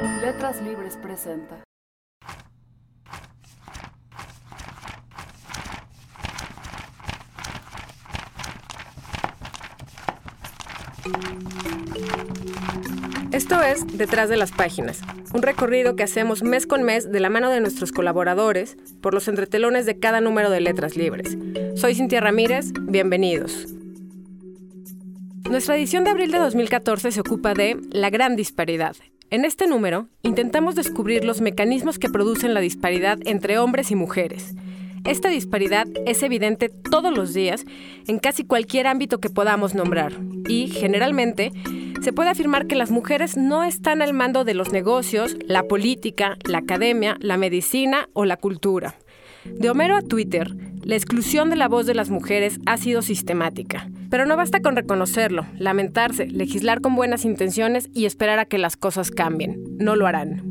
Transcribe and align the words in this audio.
Letras 0.00 0.62
Libres 0.62 0.96
presenta. 0.96 1.62
Esto 13.30 13.60
es 13.62 13.86
Detrás 13.98 14.30
de 14.30 14.38
las 14.38 14.52
Páginas, 14.52 15.02
un 15.34 15.42
recorrido 15.42 15.96
que 15.96 16.02
hacemos 16.02 16.42
mes 16.42 16.66
con 16.66 16.82
mes 16.82 17.12
de 17.12 17.20
la 17.20 17.28
mano 17.28 17.50
de 17.50 17.60
nuestros 17.60 17.92
colaboradores 17.92 18.78
por 19.02 19.12
los 19.12 19.28
entretelones 19.28 19.84
de 19.84 19.98
cada 19.98 20.22
número 20.22 20.48
de 20.48 20.62
Letras 20.62 20.96
Libres. 20.96 21.36
Soy 21.74 21.94
Cintia 21.94 22.22
Ramírez, 22.22 22.72
bienvenidos. 22.80 23.66
Nuestra 25.50 25.76
edición 25.76 26.04
de 26.04 26.10
abril 26.10 26.30
de 26.30 26.38
2014 26.38 27.12
se 27.12 27.20
ocupa 27.20 27.52
de 27.52 27.78
la 27.90 28.08
gran 28.08 28.34
disparidad. 28.34 28.96
En 29.30 29.44
este 29.44 29.68
número 29.68 30.08
intentamos 30.24 30.74
descubrir 30.74 31.24
los 31.24 31.40
mecanismos 31.40 32.00
que 32.00 32.08
producen 32.08 32.52
la 32.52 32.58
disparidad 32.58 33.16
entre 33.26 33.58
hombres 33.58 33.92
y 33.92 33.94
mujeres. 33.94 34.54
Esta 35.04 35.28
disparidad 35.28 35.86
es 36.04 36.24
evidente 36.24 36.68
todos 36.68 37.16
los 37.16 37.32
días 37.32 37.64
en 38.08 38.18
casi 38.18 38.44
cualquier 38.44 38.88
ámbito 38.88 39.18
que 39.18 39.30
podamos 39.30 39.72
nombrar 39.76 40.12
y, 40.48 40.66
generalmente, 40.66 41.52
se 42.02 42.12
puede 42.12 42.30
afirmar 42.30 42.66
que 42.66 42.74
las 42.74 42.90
mujeres 42.90 43.36
no 43.36 43.62
están 43.62 44.02
al 44.02 44.14
mando 44.14 44.42
de 44.44 44.54
los 44.54 44.72
negocios, 44.72 45.36
la 45.46 45.62
política, 45.62 46.36
la 46.44 46.58
academia, 46.58 47.16
la 47.20 47.36
medicina 47.36 48.08
o 48.14 48.24
la 48.24 48.36
cultura. 48.36 48.96
De 49.44 49.70
Homero 49.70 49.96
a 49.96 50.02
Twitter, 50.02 50.50
la 50.82 50.96
exclusión 50.96 51.50
de 51.50 51.56
la 51.56 51.68
voz 51.68 51.86
de 51.86 51.94
las 51.94 52.10
mujeres 52.10 52.58
ha 52.66 52.76
sido 52.78 53.00
sistemática. 53.00 53.88
Pero 54.10 54.26
no 54.26 54.36
basta 54.36 54.60
con 54.60 54.76
reconocerlo, 54.76 55.46
lamentarse, 55.56 56.26
legislar 56.26 56.80
con 56.80 56.96
buenas 56.96 57.24
intenciones 57.24 57.88
y 57.94 58.06
esperar 58.06 58.38
a 58.40 58.44
que 58.44 58.58
las 58.58 58.76
cosas 58.76 59.10
cambien. 59.10 59.62
No 59.78 59.94
lo 59.96 60.06
harán. 60.06 60.42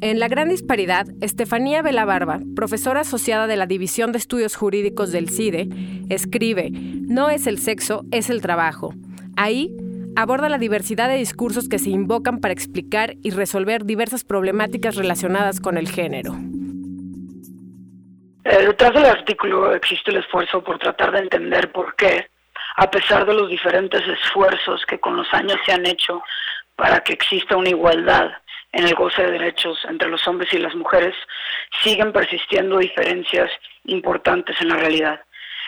En 0.00 0.20
La 0.20 0.28
Gran 0.28 0.48
Disparidad, 0.48 1.08
Estefanía 1.20 1.82
Barba, 1.82 2.40
profesora 2.54 3.00
asociada 3.00 3.48
de 3.48 3.56
la 3.56 3.66
División 3.66 4.12
de 4.12 4.18
Estudios 4.18 4.54
Jurídicos 4.54 5.10
del 5.10 5.28
CIDE, 5.28 5.68
escribe, 6.08 6.70
No 6.70 7.30
es 7.30 7.48
el 7.48 7.58
sexo, 7.58 8.04
es 8.12 8.30
el 8.30 8.40
trabajo. 8.40 8.94
Ahí 9.34 9.74
aborda 10.14 10.48
la 10.48 10.58
diversidad 10.58 11.08
de 11.08 11.16
discursos 11.16 11.68
que 11.68 11.80
se 11.80 11.90
invocan 11.90 12.38
para 12.38 12.52
explicar 12.52 13.16
y 13.22 13.30
resolver 13.30 13.86
diversas 13.86 14.22
problemáticas 14.22 14.94
relacionadas 14.94 15.58
con 15.58 15.76
el 15.76 15.88
género. 15.88 16.36
Eh, 18.48 18.64
detrás 18.64 18.94
del 18.94 19.04
artículo 19.04 19.74
existe 19.74 20.10
el 20.10 20.16
esfuerzo 20.16 20.64
por 20.64 20.78
tratar 20.78 21.12
de 21.12 21.18
entender 21.18 21.70
por 21.70 21.94
qué, 21.96 22.30
a 22.76 22.90
pesar 22.90 23.26
de 23.26 23.34
los 23.34 23.50
diferentes 23.50 24.00
esfuerzos 24.08 24.86
que 24.86 24.98
con 24.98 25.16
los 25.16 25.26
años 25.34 25.58
se 25.66 25.72
han 25.72 25.84
hecho 25.84 26.22
para 26.74 27.00
que 27.00 27.12
exista 27.12 27.58
una 27.58 27.68
igualdad 27.68 28.30
en 28.72 28.86
el 28.86 28.94
goce 28.94 29.22
de 29.22 29.32
derechos 29.32 29.78
entre 29.86 30.08
los 30.08 30.26
hombres 30.26 30.50
y 30.54 30.58
las 30.58 30.74
mujeres, 30.74 31.14
siguen 31.82 32.10
persistiendo 32.10 32.78
diferencias 32.78 33.50
importantes 33.84 34.58
en 34.62 34.68
la 34.68 34.76
realidad. 34.76 35.20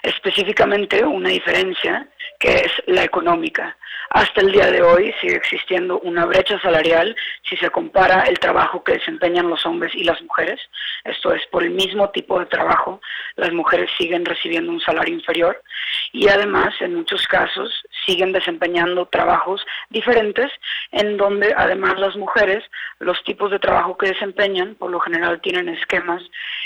Específicamente 0.02 1.04
una 1.04 1.28
diferencia 1.28 2.08
que 2.38 2.54
es 2.54 2.72
la 2.86 3.04
económica. 3.04 3.76
Hasta 4.12 4.40
el 4.40 4.50
día 4.50 4.68
de 4.72 4.82
hoy 4.82 5.14
sigue 5.20 5.36
existiendo 5.36 6.00
una 6.00 6.26
brecha 6.26 6.60
salarial 6.60 7.14
si 7.48 7.56
se 7.56 7.70
compara 7.70 8.22
el 8.22 8.40
trabajo 8.40 8.82
que 8.82 8.94
desempeñan 8.94 9.48
los 9.48 9.64
hombres 9.64 9.94
y 9.94 10.02
las 10.02 10.20
mujeres. 10.22 10.58
Esto 11.04 11.32
es, 11.32 11.46
por 11.46 11.62
el 11.62 11.70
mismo 11.70 12.10
tipo 12.10 12.40
de 12.40 12.46
trabajo, 12.46 13.00
las 13.36 13.52
mujeres 13.52 13.88
siguen 13.96 14.24
recibiendo 14.24 14.72
un 14.72 14.80
salario 14.80 15.14
inferior 15.14 15.62
y 16.12 16.26
además, 16.26 16.74
en 16.80 16.96
muchos 16.96 17.24
casos, 17.28 17.72
siguen 18.04 18.32
desempeñando 18.32 19.06
trabajos 19.06 19.64
diferentes 19.90 20.50
en 20.90 21.16
donde 21.16 21.54
además 21.56 21.96
las 22.00 22.16
mujeres, 22.16 22.64
los 22.98 23.22
tipos 23.22 23.52
de 23.52 23.60
trabajo 23.60 23.96
que 23.96 24.08
desempeñan, 24.08 24.74
por 24.74 24.90
lo 24.90 24.98
general 24.98 25.40
tienen 25.40 25.68
esquemas 25.68 26.20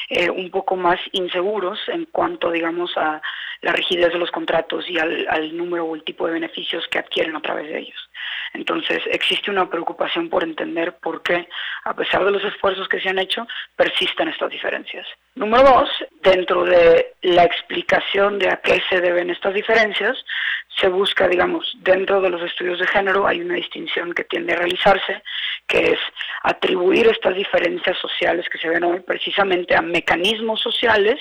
eh, 0.08 0.30
un 0.30 0.50
poco 0.50 0.76
más 0.76 0.98
inseguros 1.12 1.78
en 1.88 2.06
cuanto, 2.06 2.50
digamos, 2.50 2.96
a 2.96 3.20
la 3.64 3.72
rigidez 3.72 4.12
de 4.12 4.18
los 4.18 4.30
contratos 4.30 4.84
y 4.88 4.98
al, 4.98 5.56
número 5.56 5.86
o 5.86 5.94
el 5.94 6.04
tipo 6.04 6.26
de 6.26 6.34
beneficios 6.34 6.86
que 6.88 6.98
adquieren 6.98 7.34
a 7.34 7.40
través 7.40 7.66
de 7.66 7.78
ellos. 7.78 8.10
Entonces, 8.52 9.00
existe 9.10 9.50
una 9.50 9.70
preocupación 9.70 10.28
por 10.28 10.44
entender 10.44 10.96
por 11.02 11.22
qué, 11.22 11.48
a 11.84 11.94
pesar 11.94 12.26
de 12.26 12.30
los 12.30 12.44
esfuerzos 12.44 12.86
que 12.88 13.00
se 13.00 13.08
han 13.08 13.18
hecho, 13.18 13.46
persisten 13.74 14.28
estas 14.28 14.50
diferencias. 14.50 15.06
Número 15.34 15.64
dos, 15.64 15.88
dentro 16.22 16.64
de 16.64 17.14
la 17.22 17.44
explicación 17.44 18.38
de 18.38 18.50
a 18.50 18.60
qué 18.62 18.82
se 18.90 19.00
deben 19.00 19.30
estas 19.30 19.54
diferencias, 19.54 20.14
se 20.78 20.88
busca, 20.88 21.26
digamos, 21.26 21.72
dentro 21.80 22.20
de 22.20 22.30
los 22.30 22.42
estudios 22.42 22.78
de 22.78 22.86
género 22.86 23.26
hay 23.26 23.40
una 23.40 23.54
distinción 23.54 24.12
que 24.12 24.24
tiende 24.24 24.52
a 24.52 24.56
realizarse, 24.56 25.22
que 25.66 25.92
es 25.92 25.98
atribuir 26.42 27.06
estas 27.06 27.34
diferencias 27.34 27.96
sociales 27.98 28.46
que 28.50 28.58
se 28.58 28.68
ven 28.68 28.84
hoy 28.84 29.00
precisamente 29.00 29.74
a 29.74 29.80
mecanismos 29.80 30.60
sociales 30.60 31.18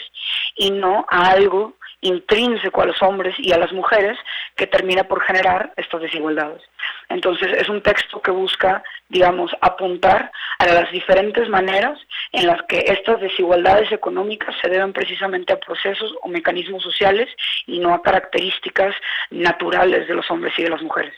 y 0.57 0.71
no 0.71 1.05
a 1.09 1.29
algo 1.29 1.77
intrínseco 2.03 2.81
a 2.81 2.85
los 2.85 3.01
hombres 3.01 3.35
y 3.37 3.51
a 3.51 3.57
las 3.57 3.71
mujeres 3.71 4.17
que 4.55 4.67
termina 4.67 5.03
por 5.05 5.21
generar 5.23 5.73
estas 5.77 6.01
desigualdades. 6.01 6.61
Entonces 7.09 7.51
es 7.57 7.69
un 7.69 7.81
texto 7.81 8.21
que 8.21 8.31
busca, 8.31 8.83
digamos, 9.09 9.51
apuntar 9.61 10.31
a 10.59 10.65
las 10.67 10.91
diferentes 10.91 11.49
maneras 11.49 11.99
en 12.31 12.47
las 12.47 12.61
que 12.63 12.79
estas 12.87 13.21
desigualdades 13.21 13.91
económicas 13.91 14.55
se 14.61 14.69
deben 14.69 14.93
precisamente 14.93 15.53
a 15.53 15.59
procesos 15.59 16.13
o 16.21 16.27
mecanismos 16.27 16.83
sociales 16.83 17.29
y 17.65 17.79
no 17.79 17.93
a 17.93 18.01
características 18.01 18.95
naturales 19.31 20.07
de 20.07 20.13
los 20.13 20.29
hombres 20.29 20.53
y 20.57 20.63
de 20.63 20.69
las 20.69 20.81
mujeres. 20.81 21.15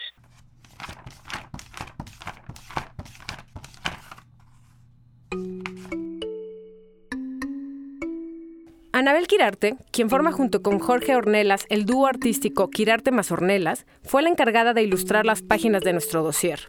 Anabel 8.96 9.28
Quirarte, 9.28 9.76
quien 9.92 10.10
forma 10.10 10.32
junto 10.32 10.62
con 10.62 10.80
Jorge 10.80 11.18
Ornelas 11.18 11.66
el 11.70 11.86
dúo 11.86 12.08
artístico 12.08 12.70
Quirarte 12.70 13.12
más 13.12 13.30
Ornelas, 13.30 13.86
fue 14.10 14.22
la 14.22 14.30
encargada 14.30 14.72
de 14.72 14.84
ilustrar 14.84 15.26
las 15.26 15.42
páginas 15.42 15.82
de 15.82 15.92
nuestro 15.92 16.24
dossier. 16.24 16.62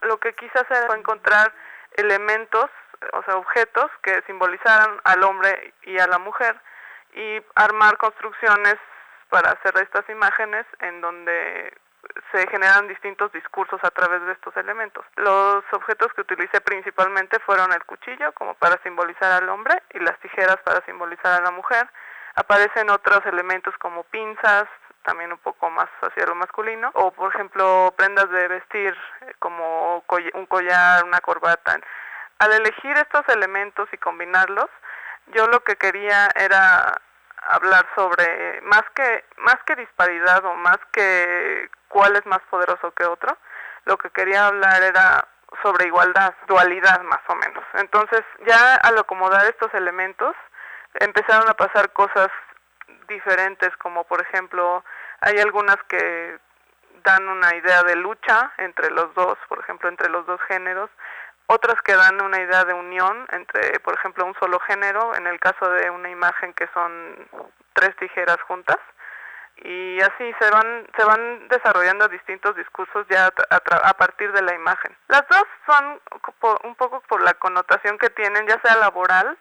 Lo 0.00 0.18
que 0.18 0.32
quise 0.32 0.58
hacer 0.58 0.86
fue 0.86 0.96
encontrar 0.96 1.52
elementos, 1.98 2.64
o 3.12 3.22
sea, 3.24 3.36
objetos 3.36 3.90
que 4.02 4.22
simbolizaran 4.26 4.98
al 5.04 5.22
hombre 5.22 5.74
y 5.84 5.98
a 5.98 6.06
la 6.06 6.18
mujer 6.18 6.58
y 7.12 7.42
armar 7.54 7.98
construcciones 7.98 8.76
para 9.28 9.50
hacer 9.50 9.74
estas 9.82 10.08
imágenes 10.08 10.64
en 10.80 11.02
donde 11.02 11.74
se 12.32 12.46
generan 12.48 12.88
distintos 12.88 13.32
discursos 13.32 13.80
a 13.82 13.90
través 13.90 14.24
de 14.26 14.32
estos 14.32 14.56
elementos. 14.56 15.04
Los 15.16 15.64
objetos 15.72 16.12
que 16.14 16.22
utilicé 16.22 16.60
principalmente 16.60 17.38
fueron 17.40 17.72
el 17.72 17.84
cuchillo 17.84 18.32
como 18.32 18.54
para 18.54 18.80
simbolizar 18.82 19.42
al 19.42 19.48
hombre 19.48 19.82
y 19.94 19.98
las 20.00 20.18
tijeras 20.20 20.58
para 20.64 20.84
simbolizar 20.84 21.40
a 21.40 21.44
la 21.44 21.50
mujer. 21.50 21.88
Aparecen 22.34 22.90
otros 22.90 23.24
elementos 23.26 23.74
como 23.78 24.04
pinzas, 24.04 24.66
también 25.02 25.32
un 25.32 25.38
poco 25.38 25.70
más 25.70 25.88
hacia 26.02 26.26
lo 26.26 26.34
masculino, 26.34 26.90
o 26.94 27.12
por 27.12 27.34
ejemplo 27.34 27.94
prendas 27.96 28.28
de 28.30 28.48
vestir 28.48 28.96
eh, 29.22 29.32
como 29.38 30.04
un 30.34 30.46
collar, 30.46 31.04
una 31.04 31.20
corbata. 31.20 31.78
Al 32.38 32.52
elegir 32.52 32.96
estos 32.98 33.26
elementos 33.28 33.88
y 33.92 33.98
combinarlos, 33.98 34.68
yo 35.28 35.46
lo 35.46 35.60
que 35.60 35.76
quería 35.76 36.28
era 36.34 37.00
hablar 37.48 37.86
sobre 37.94 38.60
más 38.62 38.82
que 38.94 39.24
más 39.38 39.56
que 39.66 39.76
disparidad 39.76 40.44
o 40.44 40.54
más 40.54 40.78
que 40.92 41.68
cuál 41.88 42.16
es 42.16 42.26
más 42.26 42.40
poderoso 42.50 42.92
que 42.92 43.04
otro, 43.04 43.36
lo 43.84 43.96
que 43.96 44.10
quería 44.10 44.46
hablar 44.46 44.82
era 44.82 45.26
sobre 45.62 45.86
igualdad, 45.86 46.34
dualidad 46.46 47.00
más 47.02 47.20
o 47.28 47.34
menos. 47.36 47.64
Entonces, 47.74 48.22
ya 48.46 48.76
al 48.76 48.98
acomodar 48.98 49.46
estos 49.46 49.72
elementos, 49.74 50.34
empezaron 50.94 51.48
a 51.48 51.54
pasar 51.54 51.92
cosas 51.92 52.28
diferentes, 53.08 53.76
como 53.78 54.04
por 54.04 54.20
ejemplo, 54.20 54.84
hay 55.20 55.38
algunas 55.38 55.76
que 55.88 56.38
dan 57.04 57.28
una 57.28 57.54
idea 57.54 57.82
de 57.84 57.96
lucha 57.96 58.52
entre 58.58 58.90
los 58.90 59.14
dos, 59.14 59.38
por 59.48 59.60
ejemplo, 59.60 59.88
entre 59.88 60.08
los 60.10 60.26
dos 60.26 60.40
géneros, 60.48 60.90
otras 61.48 61.80
que 61.82 61.94
dan 61.94 62.20
una 62.20 62.40
idea 62.40 62.64
de 62.64 62.74
unión 62.74 63.26
entre, 63.32 63.78
por 63.80 63.94
ejemplo, 63.94 64.24
un 64.24 64.34
solo 64.34 64.58
género, 64.60 65.14
en 65.14 65.26
el 65.26 65.38
caso 65.38 65.68
de 65.70 65.90
una 65.90 66.10
imagen 66.10 66.52
que 66.54 66.68
son 66.74 67.28
tres 67.72 67.94
tijeras 67.96 68.40
juntas, 68.42 68.78
y 69.64 70.00
así 70.00 70.34
se 70.38 70.50
van 70.50 70.86
se 70.96 71.04
van 71.04 71.48
desarrollando 71.48 72.08
distintos 72.08 72.54
discursos 72.56 73.06
ya 73.08 73.26
a, 73.26 73.94
partir 73.94 74.30
de 74.32 74.42
la 74.42 74.54
imagen. 74.54 74.94
Las 75.08 75.26
dos 75.28 75.44
son 75.66 76.00
un 76.64 76.74
poco 76.74 77.00
por 77.08 77.22
la 77.22 77.32
connotación 77.34 77.98
que 77.98 78.10
tienen, 78.10 78.46
ya 78.46 78.60
sea 78.60 78.76
laboral 78.76 79.38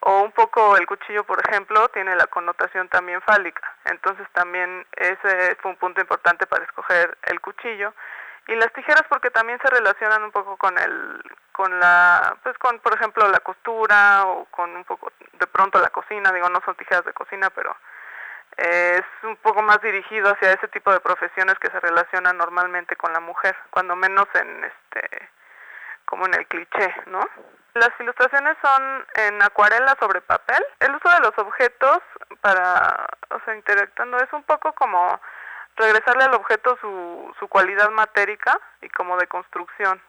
o 0.00 0.22
un 0.22 0.32
poco 0.32 0.76
el 0.76 0.86
cuchillo, 0.86 1.22
por 1.22 1.40
ejemplo, 1.46 1.88
tiene 1.90 2.16
la 2.16 2.26
connotación 2.26 2.88
también 2.88 3.20
fálica. 3.22 3.62
Entonces 3.84 4.26
también 4.32 4.84
ese 4.96 5.56
fue 5.60 5.70
un 5.70 5.76
punto 5.76 6.00
importante 6.00 6.46
para 6.46 6.64
escoger 6.64 7.16
el 7.22 7.40
cuchillo 7.40 7.94
y 8.48 8.56
las 8.56 8.72
tijeras 8.72 9.04
porque 9.08 9.30
también 9.30 9.60
se 9.62 9.70
relacionan 9.70 10.24
un 10.24 10.32
poco 10.32 10.56
con 10.56 10.76
el 10.76 11.22
con 11.52 11.78
la 11.78 12.36
pues 12.42 12.56
con 12.58 12.78
por 12.80 12.94
ejemplo 12.94 13.28
la 13.28 13.40
costura 13.40 14.24
o 14.26 14.46
con 14.46 14.74
un 14.74 14.84
poco 14.84 15.12
de 15.32 15.46
pronto 15.46 15.78
la 15.78 15.90
cocina, 15.90 16.32
digo 16.32 16.48
no 16.48 16.60
son 16.64 16.74
tijeras 16.76 17.04
de 17.04 17.12
cocina, 17.12 17.50
pero 17.50 17.76
es 18.56 19.02
un 19.22 19.36
poco 19.36 19.62
más 19.62 19.80
dirigido 19.80 20.30
hacia 20.30 20.52
ese 20.52 20.68
tipo 20.68 20.92
de 20.92 21.00
profesiones 21.00 21.58
que 21.58 21.70
se 21.70 21.80
relacionan 21.80 22.36
normalmente 22.36 22.96
con 22.96 23.12
la 23.12 23.20
mujer, 23.20 23.56
cuando 23.70 23.96
menos 23.96 24.26
en 24.34 24.64
este 24.64 25.30
como 26.04 26.26
en 26.26 26.34
el 26.34 26.46
cliché, 26.46 26.94
¿no? 27.06 27.20
Las 27.74 27.90
ilustraciones 27.98 28.56
son 28.60 29.06
en 29.14 29.42
acuarela 29.42 29.96
sobre 29.98 30.20
papel. 30.20 30.62
El 30.80 30.94
uso 30.94 31.08
de 31.08 31.20
los 31.20 31.32
objetos 31.38 32.00
para, 32.42 33.06
o 33.30 33.40
sea, 33.44 33.54
interactuando 33.54 34.18
es 34.18 34.30
un 34.34 34.42
poco 34.42 34.74
como 34.74 35.18
regresarle 35.76 36.24
al 36.24 36.34
objeto 36.34 36.76
su, 36.82 37.34
su 37.38 37.48
cualidad 37.48 37.88
matérica 37.90 38.60
y 38.82 38.90
como 38.90 39.16
de 39.16 39.26
construcción. 39.26 40.02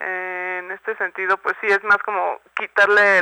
En 0.00 0.70
este 0.70 0.96
sentido, 0.96 1.36
pues 1.38 1.56
sí, 1.60 1.66
es 1.66 1.82
más 1.84 1.98
como 1.98 2.38
quitarle 2.58 3.20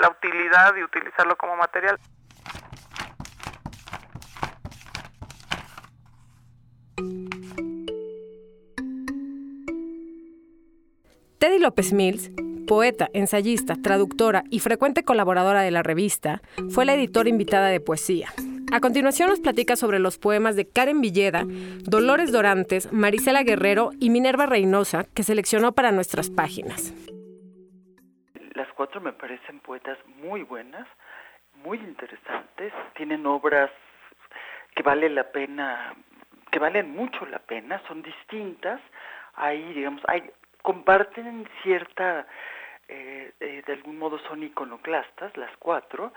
la 0.00 0.08
utilidad 0.08 0.74
y 0.76 0.82
utilizarlo 0.82 1.36
como 1.36 1.56
material. 1.56 1.98
Teddy 11.38 11.60
López 11.60 11.92
Mills, 11.92 12.30
poeta, 12.66 13.08
ensayista, 13.12 13.76
traductora 13.82 14.42
y 14.50 14.58
frecuente 14.58 15.04
colaboradora 15.04 15.62
de 15.62 15.70
la 15.70 15.82
revista, 15.82 16.42
fue 16.70 16.84
la 16.84 16.94
editora 16.94 17.28
invitada 17.28 17.68
de 17.68 17.80
poesía. 17.80 18.28
A 18.70 18.80
continuación 18.80 19.30
nos 19.30 19.40
platica 19.40 19.76
sobre 19.76 19.98
los 19.98 20.18
poemas 20.18 20.54
de 20.54 20.68
Karen 20.70 21.00
Villeda, 21.00 21.44
Dolores 21.84 22.32
Dorantes, 22.32 22.92
Marisela 22.92 23.42
Guerrero 23.42 23.90
y 23.98 24.10
Minerva 24.10 24.44
Reynosa, 24.44 25.04
que 25.14 25.22
seleccionó 25.22 25.72
para 25.72 25.90
nuestras 25.90 26.30
páginas. 26.30 26.92
Las 28.54 28.68
cuatro 28.74 29.00
me 29.00 29.12
parecen 29.12 29.60
poetas 29.60 29.96
muy 30.20 30.42
buenas, 30.42 30.86
muy 31.64 31.78
interesantes, 31.78 32.72
tienen 32.94 33.24
obras 33.24 33.70
que 34.74 34.82
vale 34.82 35.08
la 35.08 35.32
pena, 35.32 35.94
que 36.50 36.58
valen 36.58 36.90
mucho 36.90 37.24
la 37.26 37.38
pena, 37.38 37.80
son 37.88 38.02
distintas, 38.02 38.80
hay, 39.34 39.72
digamos, 39.72 40.02
hay 40.08 40.30
comparten 40.62 41.48
cierta, 41.62 42.26
eh, 42.88 43.32
eh, 43.40 43.62
de 43.66 43.72
algún 43.72 43.98
modo 43.98 44.18
son 44.28 44.42
iconoclastas, 44.42 45.34
las 45.36 45.56
cuatro, 45.56 46.12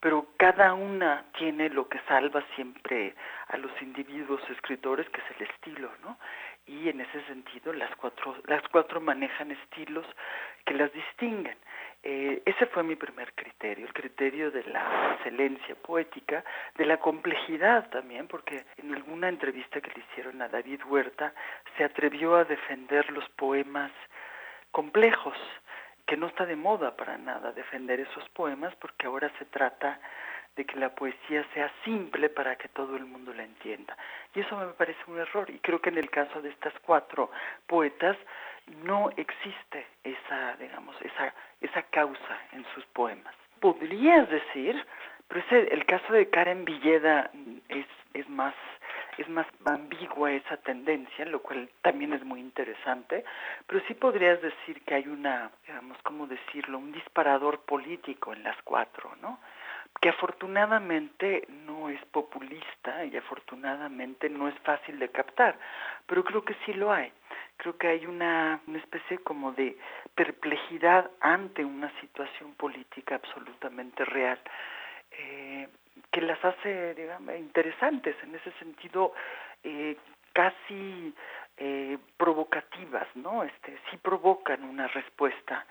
pero 0.00 0.26
cada 0.36 0.74
una 0.74 1.24
tiene 1.38 1.68
lo 1.70 1.88
que 1.88 1.98
salva 2.08 2.44
siempre 2.54 3.14
a 3.48 3.56
los 3.56 3.70
individuos 3.80 4.40
escritores, 4.50 5.08
que 5.10 5.20
es 5.20 5.40
el 5.40 5.46
estilo, 5.48 5.90
¿no? 6.02 6.18
Y 6.66 6.88
en 6.88 7.00
ese 7.00 7.24
sentido 7.26 7.72
las 7.72 7.94
cuatro, 7.96 8.36
las 8.46 8.62
cuatro 8.68 9.00
manejan 9.00 9.52
estilos 9.52 10.06
que 10.64 10.74
las 10.74 10.92
distinguen. 10.92 11.56
Eh, 12.02 12.42
ese 12.44 12.66
fue 12.66 12.82
mi 12.82 12.94
primer 12.94 13.32
criterio, 13.34 13.86
el 13.86 13.92
criterio 13.92 14.50
de 14.50 14.64
la 14.64 15.14
excelencia 15.14 15.74
poética, 15.74 16.44
de 16.76 16.84
la 16.84 16.98
complejidad 16.98 17.88
también, 17.90 18.28
porque 18.28 18.64
en 18.76 18.94
alguna 18.94 19.28
entrevista 19.28 19.80
que 19.80 19.90
le 19.90 20.04
hicieron 20.10 20.40
a 20.42 20.48
David 20.48 20.82
Huerta 20.86 21.32
se 21.76 21.84
atrevió 21.84 22.36
a 22.36 22.44
defender 22.44 23.10
los 23.10 23.28
poemas 23.30 23.90
complejos, 24.70 25.36
que 26.06 26.16
no 26.16 26.28
está 26.28 26.46
de 26.46 26.56
moda 26.56 26.96
para 26.96 27.18
nada 27.18 27.52
defender 27.52 28.00
esos 28.00 28.28
poemas, 28.30 28.74
porque 28.76 29.06
ahora 29.06 29.30
se 29.38 29.44
trata 29.46 30.00
de 30.56 30.64
que 30.64 30.76
la 30.76 30.94
poesía 30.94 31.44
sea 31.52 31.70
simple 31.84 32.30
para 32.30 32.56
que 32.56 32.68
todo 32.68 32.96
el 32.96 33.04
mundo 33.04 33.34
la 33.34 33.44
entienda. 33.44 33.96
Y 34.34 34.40
eso 34.40 34.56
me 34.56 34.72
parece 34.72 34.98
un 35.06 35.18
error. 35.18 35.50
Y 35.50 35.58
creo 35.58 35.80
que 35.80 35.90
en 35.90 35.98
el 35.98 36.08
caso 36.10 36.40
de 36.40 36.48
estas 36.48 36.72
cuatro 36.80 37.30
poetas, 37.66 38.16
no 38.82 39.10
existe 39.16 39.86
esa, 40.02 40.56
digamos, 40.56 40.96
esa, 41.02 41.34
esa 41.60 41.82
causa 41.84 42.40
en 42.52 42.64
sus 42.74 42.84
poemas. 42.86 43.34
Podrías 43.60 44.28
decir, 44.28 44.84
pero 45.28 45.40
ese, 45.40 45.74
el 45.74 45.84
caso 45.86 46.12
de 46.12 46.28
Karen 46.30 46.64
Villeda 46.64 47.30
es, 47.68 47.86
es 48.14 48.28
más 48.28 48.54
es 49.18 49.28
más 49.28 49.46
ambigua 49.64 50.32
esa 50.32 50.56
tendencia, 50.58 51.24
lo 51.24 51.40
cual 51.40 51.68
también 51.82 52.12
es 52.12 52.24
muy 52.24 52.40
interesante, 52.40 53.24
pero 53.66 53.82
sí 53.86 53.94
podrías 53.94 54.40
decir 54.42 54.82
que 54.82 54.94
hay 54.94 55.08
una, 55.08 55.50
digamos, 55.66 55.98
¿cómo 56.02 56.26
decirlo?, 56.26 56.78
un 56.78 56.92
disparador 56.92 57.60
político 57.60 58.32
en 58.32 58.42
las 58.42 58.56
cuatro, 58.62 59.14
¿no? 59.20 59.38
Que 60.00 60.10
afortunadamente 60.10 61.46
no 61.64 61.88
es 61.88 62.04
populista 62.06 63.04
y 63.04 63.16
afortunadamente 63.16 64.28
no 64.28 64.48
es 64.48 64.58
fácil 64.60 64.98
de 64.98 65.08
captar, 65.08 65.58
pero 66.06 66.22
creo 66.24 66.44
que 66.44 66.54
sí 66.64 66.74
lo 66.74 66.92
hay 66.92 67.12
creo 67.56 67.76
que 67.78 67.88
hay 67.88 68.06
una, 68.06 68.60
una 68.66 68.78
especie 68.78 69.18
como 69.18 69.52
de 69.52 69.76
perplejidad 70.14 71.10
ante 71.20 71.64
una 71.64 71.90
situación 72.00 72.54
política 72.54 73.16
absolutamente 73.16 74.04
real. 74.04 74.38
Que 76.16 76.22
las 76.22 76.42
hace, 76.42 76.96
interesantes, 77.38 78.16
en 78.22 78.34
ese 78.34 78.50
sentido, 78.52 79.12
eh, 79.62 79.98
casi 80.32 81.14
eh, 81.58 81.98
provocativas, 82.16 83.06
¿no? 83.16 83.44
Este, 83.44 83.78
sí 83.90 83.98
provocan 83.98 84.64
una 84.64 84.86
respuesta, 84.86 85.66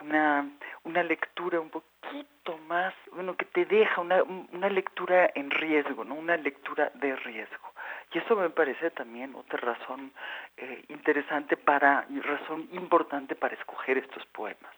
una, 0.00 0.48
una 0.84 1.02
lectura 1.02 1.58
un 1.58 1.70
poquito 1.70 2.58
más, 2.68 2.94
bueno, 3.10 3.36
que 3.36 3.46
te 3.46 3.64
deja 3.64 4.00
una, 4.00 4.22
una 4.22 4.68
lectura 4.68 5.32
en 5.34 5.50
riesgo, 5.50 6.04
¿no? 6.04 6.14
Una 6.14 6.36
lectura 6.36 6.92
de 6.94 7.16
riesgo. 7.16 7.72
Y 8.12 8.18
eso 8.18 8.36
me 8.36 8.50
parece 8.50 8.92
también 8.92 9.34
otra 9.34 9.58
razón 9.58 10.12
eh, 10.58 10.84
interesante 10.90 11.56
para, 11.56 12.06
razón 12.22 12.68
importante 12.70 13.34
para 13.34 13.56
escoger 13.56 13.98
estos 13.98 14.24
poemas. 14.26 14.77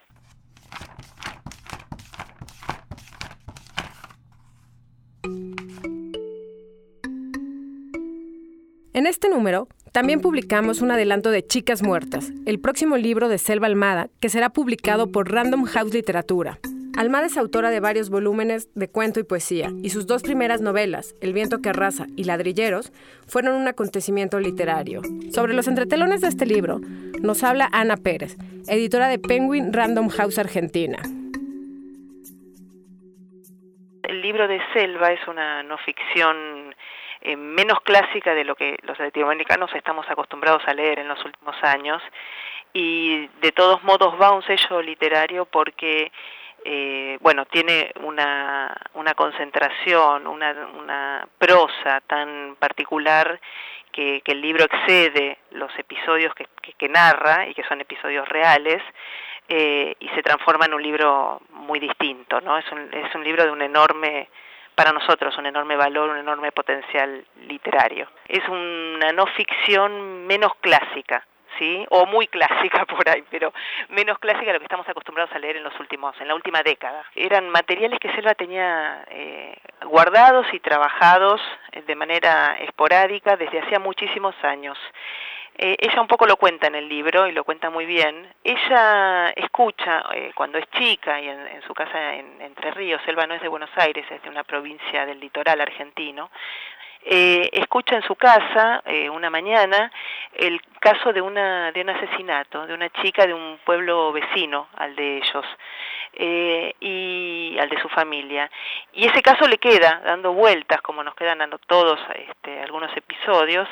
En 8.93 9.07
este 9.07 9.29
número 9.29 9.69
también 9.93 10.21
publicamos 10.21 10.81
un 10.81 10.91
adelanto 10.91 11.31
de 11.31 11.47
Chicas 11.47 11.81
Muertas, 11.81 12.33
el 12.45 12.59
próximo 12.59 12.97
libro 12.97 13.29
de 13.29 13.39
Selva 13.39 13.69
Almada, 13.69 14.09
que 14.21 14.29
será 14.29 14.51
publicado 14.51 15.13
por 15.13 15.31
Random 15.33 15.65
House 15.65 15.95
Literatura. 15.95 16.59
Almada 16.97 17.27
es 17.27 17.37
autora 17.37 17.71
de 17.71 17.79
varios 17.79 18.11
volúmenes 18.11 18.69
de 18.75 18.89
cuento 18.89 19.21
y 19.21 19.23
poesía, 19.23 19.71
y 19.81 19.91
sus 19.91 20.09
dos 20.09 20.25
primeras 20.25 20.61
novelas, 20.61 21.15
El 21.21 21.33
viento 21.33 21.61
que 21.61 21.69
arrasa 21.69 22.09
y 22.17 22.25
Ladrilleros, 22.25 22.93
fueron 23.29 23.55
un 23.55 23.69
acontecimiento 23.69 24.41
literario. 24.41 25.03
Sobre 25.33 25.55
los 25.55 25.69
entretelones 25.69 26.21
de 26.21 26.29
este 26.29 26.45
libro, 26.45 26.81
nos 27.23 27.45
habla 27.45 27.69
Ana 27.71 27.97
Pérez, 27.97 28.37
editora 28.67 29.07
de 29.07 29.21
Penguin 29.21 29.73
Random 29.73 30.09
House 30.09 30.39
Argentina. 30.39 30.99
El 34.03 34.21
libro 34.21 34.49
de 34.49 34.59
Selva 34.73 35.13
es 35.13 35.21
una 35.29 35.63
no 35.63 35.79
ficción 35.79 36.60
eh, 37.23 37.37
menos 37.37 37.81
clásica 37.81 38.35
de 38.35 38.45
lo 38.45 38.55
que 38.55 38.79
los 38.83 38.99
latinoamericanos 38.99 39.71
estamos 39.75 40.09
acostumbrados 40.09 40.63
a 40.67 40.75
leer 40.75 40.99
en 40.99 41.09
los 41.09 41.25
últimos 41.25 41.57
años 41.63 42.03
y 42.73 43.29
de 43.41 43.53
todos 43.53 43.83
modos 43.83 44.15
va 44.21 44.33
un 44.33 44.43
sello 44.43 44.81
literario 44.81 45.45
porque 45.45 46.11
eh, 46.65 47.17
bueno, 47.21 47.47
tiene 47.47 47.91
una, 48.03 48.77
una 48.95 49.15
concentración, 49.15 50.27
una, 50.27 50.53
una 50.79 51.27
prosa 51.39 52.03
tan 52.07 52.57
particular 52.59 53.41
que, 53.91 54.21
que, 54.21 54.33
el 54.33 54.43
libro 54.43 54.65
excede 54.65 55.39
los 55.53 55.71
episodios 55.79 56.35
que, 56.35 56.47
que, 56.77 56.89
narra 56.89 57.49
y 57.49 57.55
que 57.55 57.65
son 57.65 57.81
episodios 57.81 58.29
reales 58.29 58.83
eh, 59.49 59.95
y 59.99 60.09
se 60.11 60.23
transforma 60.23 60.67
en 60.67 60.75
un 60.75 60.83
libro 60.83 61.41
muy 61.51 61.81
distinto, 61.81 62.41
¿no? 62.43 62.59
Es 62.59 62.71
un, 62.71 62.93
es 62.93 63.15
un 63.15 63.25
libro 63.25 63.45
de 63.45 63.51
un 63.51 63.63
enorme, 63.63 64.29
para 64.75 64.93
nosotros, 64.93 65.37
un 65.39 65.47
enorme 65.47 65.77
valor, 65.77 66.11
un 66.11 66.19
enorme 66.19 66.53
potencial 66.53 67.25
literario. 67.47 68.09
Es 68.27 68.47
una 68.49 69.13
no 69.13 69.27
ficción 69.27 70.27
menos 70.27 70.53
clásica, 70.61 71.27
¿sí? 71.59 71.85
o 71.91 72.07
muy 72.07 72.27
clásica 72.29 72.85
por 72.87 73.09
ahí, 73.09 73.25
pero 73.31 73.53
menos 73.89 74.19
clásica 74.19 74.51
a 74.51 74.55
lo 74.55 74.61
que 74.61 74.65
estamos 74.65 74.89
acostumbrados 74.89 75.35
a 75.35 75.39
leer 75.39 75.57
en 75.57 75.65
los 75.65 75.79
últimos, 75.79 76.19
en 76.21 76.29
la 76.29 76.35
última 76.35 76.63
década. 76.63 77.05
Eran 77.15 77.51
materiales 77.51 77.99
que 78.01 78.13
Selva 78.13 78.35
tenía 78.35 79.05
eh, 79.09 79.57
guardados 79.85 80.47
y 80.53 80.61
trabajados 80.61 81.41
eh, 81.73 81.83
de 81.83 81.95
manera 81.95 82.57
esporádica 82.61 83.37
desde 83.37 83.61
hacía 83.61 83.79
muchísimos 83.79 84.35
años. 84.43 84.79
Eh, 85.57 85.77
ella 85.79 86.01
un 86.01 86.07
poco 86.07 86.27
lo 86.27 86.37
cuenta 86.37 86.69
en 86.69 86.75
el 86.75 86.89
libro 86.89 87.27
y 87.27 87.33
lo 87.33 87.45
cuenta 87.45 87.71
muy 87.71 87.87
bien. 87.87 88.33
Ella 88.43 89.29
escucha 89.31 90.05
cuando 90.35 90.59
es 90.59 90.71
chica 90.71 91.21
y 91.21 91.29
en, 91.29 91.47
en 91.47 91.63
su 91.63 91.75
casa 91.75 92.15
en 92.15 92.41
Entre 92.41 92.71
Ríos, 92.71 93.03
Selva 93.05 93.27
no 93.27 93.35
es 93.35 93.43
de 93.43 93.49
Buenos 93.49 93.71
Aires, 93.77 94.07
es 94.11 94.23
de 94.23 94.29
una 94.29 94.45
provincia 94.45 95.05
del 95.05 95.21
litoral 95.21 95.61
argentino, 95.61 96.31
eh, 97.05 97.49
escucha 97.53 97.97
en 97.97 98.03
su 98.03 98.15
casa 98.15 98.83
eh, 98.85 99.09
una 99.09 99.31
mañana 99.31 99.91
el 100.35 100.61
caso 100.81 101.13
de, 101.13 101.21
una, 101.21 101.73
de 101.73 101.81
un 101.81 101.91
asesinato 101.91 102.67
de 102.67 102.75
una 102.75 102.91
chica 102.91 103.27
de 103.27 103.35
un 103.35 103.59
pueblo 103.65 104.13
vecino 104.13 104.69
al 104.77 104.95
de 104.97 105.19
ellos 105.19 105.45
eh, 106.13 106.75
y 106.81 107.57
al 107.59 107.69
de 107.69 107.81
su 107.81 107.89
familia. 107.89 108.51
Y 108.93 109.07
ese 109.07 109.23
caso 109.23 109.47
le 109.47 109.59
queda 109.59 110.03
dando 110.05 110.33
vueltas, 110.33 110.81
como 110.83 111.03
nos 111.05 111.15
quedan 111.15 111.39
dando 111.39 111.59
todos 111.59 112.01
este, 112.15 112.61
algunos 112.61 112.95
episodios, 112.97 113.69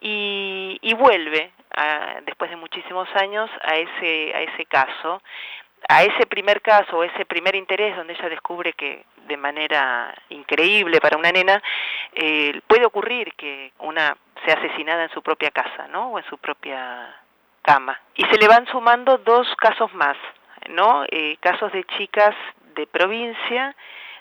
y, 0.00 0.78
y 0.82 0.94
vuelve, 0.94 1.52
a, 1.76 2.20
después 2.24 2.50
de 2.50 2.56
muchísimos 2.56 3.08
años, 3.14 3.48
a 3.62 3.76
ese, 3.76 4.34
a 4.34 4.42
ese 4.42 4.66
caso 4.66 5.22
a 5.88 6.02
ese 6.02 6.26
primer 6.26 6.60
caso, 6.62 7.02
ese 7.04 7.24
primer 7.24 7.54
interés 7.54 7.96
donde 7.96 8.14
ella 8.14 8.28
descubre 8.28 8.72
que 8.72 9.04
de 9.28 9.36
manera 9.36 10.14
increíble 10.30 11.00
para 11.00 11.16
una 11.16 11.30
nena 11.30 11.62
eh, 12.12 12.60
puede 12.66 12.86
ocurrir 12.86 13.34
que 13.34 13.72
una 13.78 14.16
sea 14.44 14.54
asesinada 14.54 15.04
en 15.04 15.10
su 15.10 15.22
propia 15.22 15.50
casa, 15.50 15.86
¿no? 15.88 16.10
O 16.10 16.18
en 16.18 16.24
su 16.26 16.38
propia 16.38 17.14
cama. 17.62 18.00
Y 18.14 18.24
se 18.24 18.38
le 18.38 18.48
van 18.48 18.66
sumando 18.66 19.18
dos 19.18 19.46
casos 19.56 19.92
más, 19.94 20.16
¿no? 20.70 21.04
Eh, 21.10 21.36
casos 21.40 21.72
de 21.72 21.84
chicas 21.84 22.34
de 22.74 22.86
provincia 22.86 23.74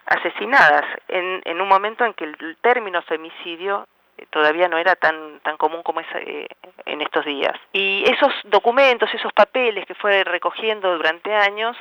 asesinadas 0.06 0.86
en, 1.08 1.42
en 1.46 1.62
un 1.62 1.68
momento 1.68 2.06
en 2.06 2.14
que 2.14 2.26
el 2.26 2.58
término 2.62 3.02
femicidio 3.04 3.88
todavía 4.30 4.68
no 4.68 4.78
era 4.78 4.96
tan 4.96 5.40
tan 5.42 5.58
común 5.58 5.84
como 5.84 6.00
es 6.00 6.08
eh, 6.16 6.48
en 6.86 7.02
estos 7.02 7.26
días. 7.26 7.54
Y 7.74 8.04
esos 8.08 8.34
documentos, 8.46 9.14
esos 9.14 9.34
papeles 9.34 9.86
que 9.86 9.96
fue 9.96 10.24
recogiendo 10.24 10.96
durante 10.96 11.34
años, 11.34 11.76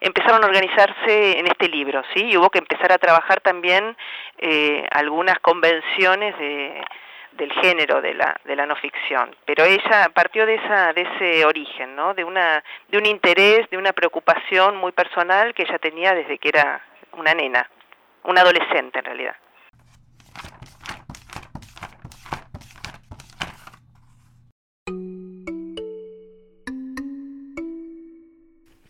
empezaron 0.00 0.42
a 0.42 0.46
organizarse 0.46 1.38
en 1.38 1.46
este 1.46 1.68
libro, 1.68 2.02
¿sí? 2.14 2.26
Y 2.26 2.36
hubo 2.36 2.50
que 2.50 2.58
empezar 2.58 2.92
a 2.92 2.98
trabajar 2.98 3.40
también 3.40 3.96
eh, 4.38 4.86
algunas 4.90 5.38
convenciones 5.40 6.36
de, 6.38 6.82
del 7.38 7.52
género 7.52 8.02
de 8.02 8.14
la, 8.14 8.38
de 8.44 8.56
la 8.56 8.66
no 8.66 8.76
ficción. 8.76 9.34
Pero 9.46 9.64
ella 9.64 10.10
partió 10.12 10.44
de, 10.44 10.56
esa, 10.56 10.92
de 10.92 11.02
ese 11.02 11.46
origen, 11.46 11.96
¿no? 11.96 12.12
De, 12.12 12.24
una, 12.24 12.62
de 12.88 12.98
un 12.98 13.06
interés, 13.06 13.70
de 13.70 13.78
una 13.78 13.92
preocupación 13.92 14.76
muy 14.76 14.92
personal 14.92 15.54
que 15.54 15.62
ella 15.62 15.78
tenía 15.78 16.12
desde 16.14 16.38
que 16.38 16.48
era 16.50 16.82
una 17.12 17.32
nena, 17.32 17.68
una 18.24 18.42
adolescente 18.42 18.98
en 18.98 19.04
realidad. 19.04 19.36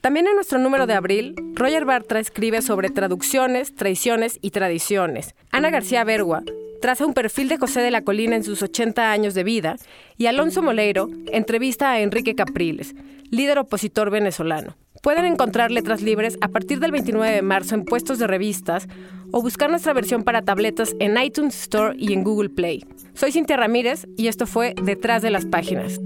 También 0.08 0.26
en 0.26 0.36
nuestro 0.36 0.58
número 0.58 0.86
de 0.86 0.94
abril, 0.94 1.34
Roger 1.52 1.84
Bartra 1.84 2.18
escribe 2.18 2.62
sobre 2.62 2.88
traducciones, 2.88 3.74
traiciones 3.74 4.38
y 4.40 4.52
tradiciones. 4.52 5.34
Ana 5.50 5.68
García 5.68 6.02
Bergua 6.02 6.42
traza 6.80 7.04
un 7.04 7.12
perfil 7.12 7.50
de 7.50 7.58
José 7.58 7.82
de 7.82 7.90
la 7.90 8.00
Colina 8.00 8.34
en 8.34 8.42
sus 8.42 8.62
80 8.62 9.12
años 9.12 9.34
de 9.34 9.44
vida 9.44 9.76
y 10.16 10.24
Alonso 10.24 10.62
Moleiro 10.62 11.10
entrevista 11.30 11.90
a 11.90 12.00
Enrique 12.00 12.34
Capriles, 12.34 12.94
líder 13.30 13.58
opositor 13.58 14.08
venezolano. 14.08 14.78
Pueden 15.02 15.26
encontrar 15.26 15.70
letras 15.70 16.00
libres 16.00 16.38
a 16.40 16.48
partir 16.48 16.80
del 16.80 16.92
29 16.92 17.30
de 17.30 17.42
marzo 17.42 17.74
en 17.74 17.84
puestos 17.84 18.18
de 18.18 18.26
revistas 18.26 18.88
o 19.30 19.42
buscar 19.42 19.68
nuestra 19.68 19.92
versión 19.92 20.22
para 20.22 20.40
tabletas 20.40 20.96
en 21.00 21.22
iTunes 21.22 21.54
Store 21.54 21.94
y 21.98 22.14
en 22.14 22.24
Google 22.24 22.48
Play. 22.48 22.82
Soy 23.12 23.30
Cintia 23.30 23.58
Ramírez 23.58 24.06
y 24.16 24.28
esto 24.28 24.46
fue 24.46 24.72
Detrás 24.82 25.20
de 25.20 25.28
las 25.28 25.44
Páginas. 25.44 26.00